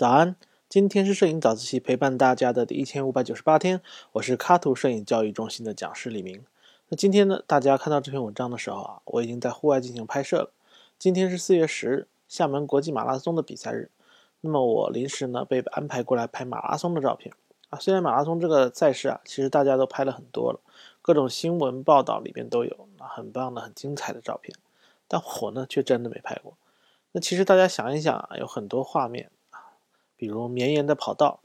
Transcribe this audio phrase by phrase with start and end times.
[0.00, 0.34] 早安，
[0.66, 6.42] 今天是摄影早自习陪伴大家的第一千五百九十八天，我是卡图摄影教育中心的讲师李明。
[6.88, 10.52] 那今天呢，大家看到这篇文章的时候啊，我已经在户外进行拍摄了。
[10.98, 13.90] 今天是四月十日，厦门国际马拉松的比赛日。
[14.40, 17.34] 那么我临时呢被安排过来拍马拉松的照片
[17.68, 17.78] 啊。
[17.78, 20.60] 虽然马拉松这个赛事啊，其实大家都拍了很多了，
[21.02, 24.56] 各种新闻报道里边都有啊，很棒的、很精彩的照片，
[25.06, 26.54] 但我呢却真的没拍过。
[27.12, 29.30] 那其实大家想一想啊，有很多画面。
[30.20, 31.40] 比如绵延的跑道，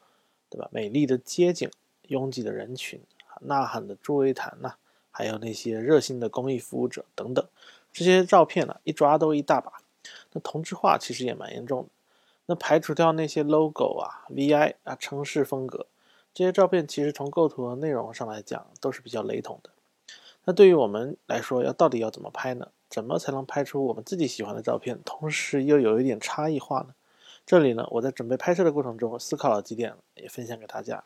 [0.50, 0.68] 对吧？
[0.70, 1.72] 美丽的街景，
[2.10, 3.00] 拥挤的人群，
[3.40, 4.74] 呐喊的助威坛呐，
[5.12, 7.48] 还有那些热心的公益服务者等等，
[7.94, 9.72] 这些照片呢，一抓都一大把。
[10.34, 11.90] 那同质化其实也蛮严重的。
[12.48, 15.88] 那排除掉那些 logo 啊、VI 啊、城市风格，
[16.34, 19.70] 这些照片其实从构图和内容上来讲都是比较雷同的。
[20.44, 22.68] 那对于我们来说，要到底要怎么拍呢？
[22.90, 26.94] 怎么才能拍出我们自己喜欢的照片，同时又有一点差异化呢？
[27.46, 31.04] 这里呢，我在准备拍摄的过程中思考了几点，也分享给大家。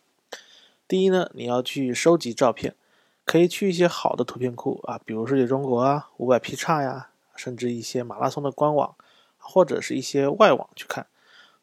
[0.88, 2.76] 第一呢，你要去收集照片，
[3.26, 8.96] 可以去一些好的图片库啊，比如世界中国啊、五百 P 叉呀，甚至一些马拉松的官网，
[9.38, 11.08] 或者是一些外网去看，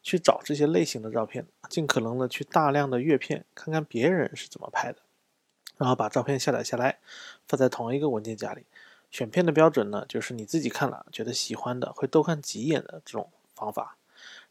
[0.03, 4.99] 去找这些类型的照片，尽可能的去大量的阅片，看看别人是怎么拍的，
[5.77, 6.99] 然后把照片下载下来，
[7.47, 8.67] 放在同一个文件夹里。
[9.09, 13.97] 选片的标准呢，就是你自己看了觉得喜欢的，会多看几眼的这种方法。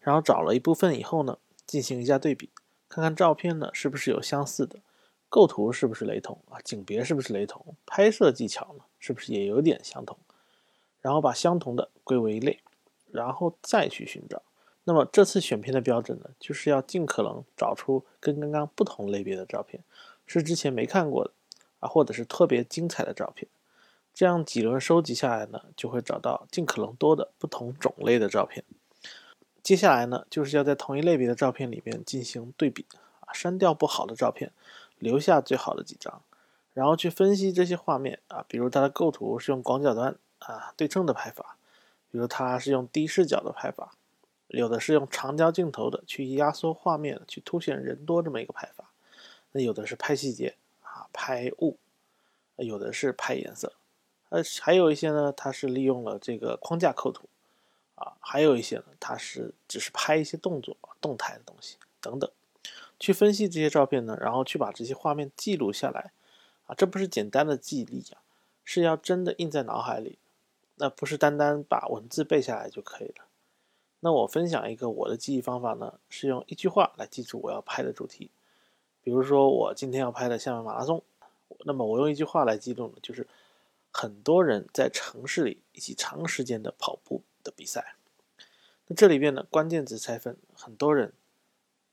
[0.07, 2.49] 然后找了一部分以后呢，进行一下对比，
[2.89, 4.79] 看看照片呢是不是有相似的，
[5.29, 10.17] 构图是不是雷同啊，景别是不是雷同，拍摄技巧呢是不是也有点相同，
[11.01, 12.61] 然后把相同的归为一类，
[13.11, 14.41] 然后再去寻找。
[14.85, 19.83] 那么这次选片的标准呢，就是要尽可能找出跟刚刚不同类别的照片，
[20.25, 21.33] 是之前没看过的
[21.81, 23.49] 啊，或者是特别精彩的照片。
[24.15, 28.63] 这样几轮收集下来呢，就会找到尽可能多的不同种类的照片。
[29.67, 32.87] 接下来呢，就是要在同一类别的照片里面进行对比
[33.19, 34.53] 啊，删掉不好的照片，
[35.01, 36.23] 留下最好的几张，
[36.73, 41.57] 然后去分析这些画面啊，比如它的构图是用广角端啊对称的拍法，
[42.13, 43.97] 比如它是用低视角的拍法，
[44.47, 48.93] 有的是用长焦镜头的去压缩画面，去凸显人多这么一个拍法，
[49.51, 51.77] 那有的是拍细节啊，拍物，
[52.55, 53.73] 有的是拍颜色，
[54.29, 57.29] 呃，还有一些呢，它是利用了这个框架构图。
[57.97, 62.31] 啊，还有一些呢，它是只是拍一些动作、动态的东西等等，
[63.01, 66.13] 去分析这些照片呢，然后去把这些画面记录下来，
[66.67, 68.21] 啊，这不是简单的记忆力啊，
[68.65, 70.19] 是要真的印在脑海里，
[70.77, 73.25] 那不是单单把文字背下来就可以了。
[74.01, 78.31] 那我分享一个我的记忆方法呢，是用一句话来记住我要拍的主题，
[79.03, 81.03] 比如说我今天要拍的厦门马拉松，
[81.65, 83.27] 那么我用一句话来记录呢，就是
[83.91, 87.23] 很多人在城市里一起长时间的跑步。
[87.47, 87.95] 的比赛，
[88.89, 91.13] 那这里边呢，关键词拆分很多人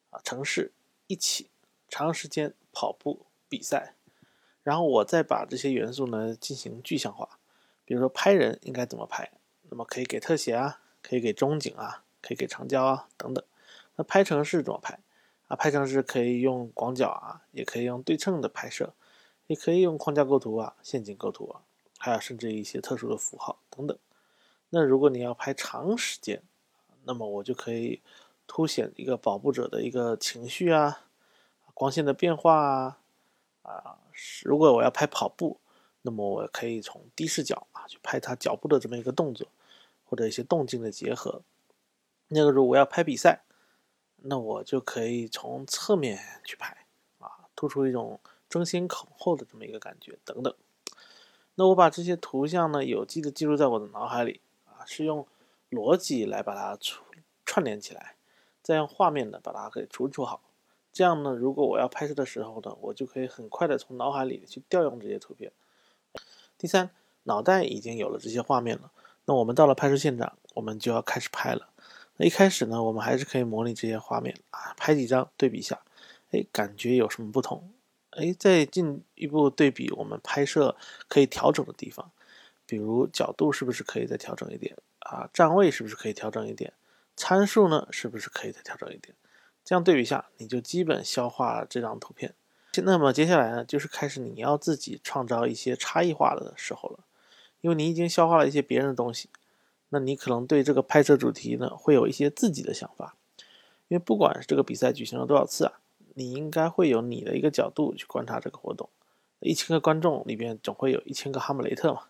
[0.09, 0.71] 啊，城市
[1.05, 1.51] 一起
[1.87, 3.93] 长时间跑步比赛，
[4.63, 7.37] 然后我再把这些元素呢进行具象化，
[7.85, 9.31] 比如说拍人应该怎么拍，
[9.69, 13.43] 那么可以给特写啊，可以给中景啊，可以给长焦啊等等。
[13.95, 14.97] 那拍城市怎么拍
[15.47, 15.55] 啊？
[15.55, 18.95] 拍城市可以用广角啊，也可以用对称的拍摄，
[19.45, 21.61] 也可以用框架构图啊、陷阱构图啊，
[21.99, 23.95] 还有甚至一些特殊的符号等等。
[24.75, 26.41] 那如果你要拍长时间，
[27.03, 28.01] 那么我就可以
[28.47, 31.05] 凸显一个跑步者的一个情绪啊，
[31.75, 32.97] 光线的变化啊，
[33.61, 33.99] 啊，
[34.43, 35.59] 如果我要拍跑步，
[36.01, 39.47] 那么我可以从低视角啊去拍他脚步的这么一个动作，
[40.05, 41.43] 或者一些动静的结合。
[42.29, 43.43] 那个如果要拍比赛，
[44.23, 46.87] 那我就可以从侧面去拍
[47.19, 48.19] 啊，突出一种
[48.49, 50.51] 争先恐后的这么一个感觉等等。
[51.53, 54.41] 那我把这些图像呢有机的记录在我的脑海里。
[54.85, 55.25] 是用
[55.69, 56.77] 逻辑来把它
[57.45, 58.15] 串联起来，
[58.61, 60.41] 再用画面呢把它给处理好。
[60.91, 65.51] 这样呢，如果我要拍摄的时候呢，我就可以很快的从脑海里去调用这些图片。
[66.57, 66.91] 第三，
[67.23, 68.91] 脑袋已经有了这些画面了，
[69.25, 71.69] 那我们到了拍摄现场，我们就要开始拍了。
[72.17, 75.81] 那一开始呢，我们还是可以模拟这些画面啊，拍几张对比一下，
[76.29, 77.71] 哎，感觉有什么不同？
[78.11, 80.75] 哎，再进一步对比我们拍摄
[81.07, 82.11] 可以调整的地方。
[82.65, 85.29] 比如角度是不是可以再调整一点啊？
[85.33, 86.73] 站位是不是可以调整一点？
[87.15, 89.15] 参数呢是不是可以再调整一点？
[89.63, 92.33] 这样对比下，你就基本消化了这张图片。
[92.83, 96.99] 那么接下来呢，就是开始你要自己创造一些差异化的时候了，
[97.61, 99.29] 因为你已经消化了一些别人的东西，
[99.89, 103.15] 那你可能对这个拍摄主题呢会有一些自己的想法。
[103.89, 105.73] 因为不管是这个比赛举行了多少次啊，
[106.15, 108.89] 你应该会有你的一个角度去观察这个活动。
[109.39, 112.05] 一千个观众里边总会有一千个哈姆雷特嘛。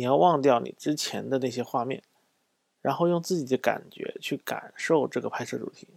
[0.00, 2.02] 你要忘掉你之前的那些画面，
[2.80, 5.88] 然后用自己的感觉去感受这个拍摄主题。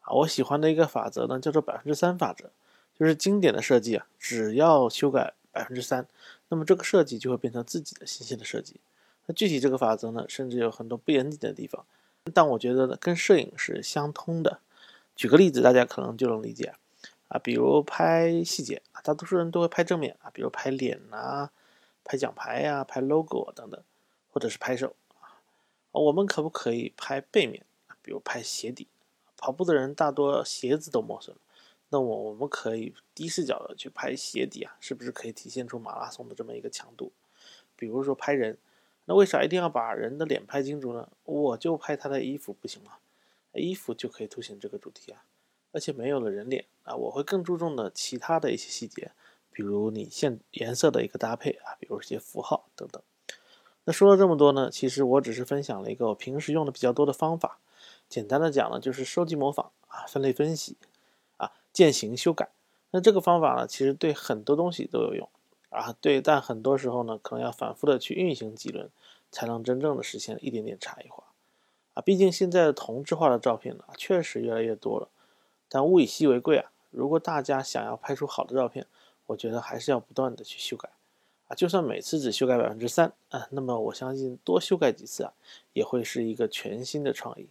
[0.00, 2.48] 啊，我喜欢的一个法则呢，叫做百分之三法则，
[2.98, 6.08] 就是经典的设计啊，只要修改百分之三，
[6.48, 8.80] 那么这个设计就会变成自己的新鲜的设计。
[9.26, 11.84] 那具体这个法则呢，甚至有很多不严谨的地方，
[12.32, 14.60] 但我觉得呢，跟摄影是相通的。
[15.14, 16.72] 举个例子，大家可能就能理解
[17.28, 21.50] 啊，比如拍细节啊，大多数人都会拍正面啊，比如拍脸呐、
[22.08, 23.84] 拍奖牌呀、拍 logo 啊等等，
[24.32, 25.36] 或者是拍手啊，
[25.92, 27.66] 我们可不可以拍背面？
[28.00, 28.88] 比如拍鞋底？
[29.36, 31.42] 跑步的人大多鞋子都磨损了，
[31.90, 37.12] 那我我们可以低视角的去拍鞋底啊，是不是可以体现出马拉松的这么一个强度？
[37.76, 38.56] 比如说拍人。
[39.04, 41.08] 那为啥一定要把人的脸拍清楚呢？
[41.24, 42.98] 我就拍他的衣服不行吗？
[43.52, 45.24] 衣服就可以凸显这个主题啊，
[45.72, 49.12] 而且没有了人脸啊，我会更注重的其他的一些细节，
[49.58, 53.02] 比如你线颜色的一个搭配啊，比如一些符号等等。
[53.82, 57.58] 那说了这么多呢，其实我只是分享了一个我平时用的比较多的方法，
[58.08, 60.76] 简单的讲呢，就是收集模仿啊，分类分析
[61.38, 62.50] 啊，渐行修改。
[62.92, 65.28] 那这个方法呢，其实对很多东西都有用。
[65.70, 68.88] 啊，对，但很多时候呢，可能要反复的去运行几轮，
[69.32, 71.24] 才能真正的实现一点点差异化。
[71.94, 75.08] 啊，毕竟现在的同质化的照片呢，确实越来越多了。
[75.68, 78.86] 但物以稀为贵啊，如果大家想要拍出好的照片，
[79.28, 80.90] 我觉得还是要不断的去修改。
[81.46, 85.32] 啊，就算每次只修改百分之三，啊，那么我相信多修改几次啊，
[85.72, 87.48] 也会是一个全新的创意。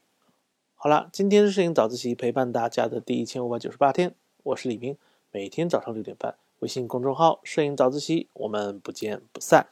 [0.75, 4.13] 好了，今天是摄影早自习陪伴大家的第一千五百九十八天，
[4.43, 4.95] 我是李明，
[5.31, 6.35] 每天早上六点半。
[6.59, 9.67] 微信公众号“摄影早自习”，我们不见不散。